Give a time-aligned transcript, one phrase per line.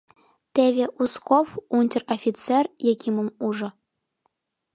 [0.53, 1.47] Теве Узков
[1.77, 3.69] унтер-офицер Якимым ужо.